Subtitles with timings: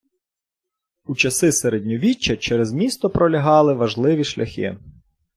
[1.05, 4.77] У часи середньовіччя через місто пролягали важливі шляхи.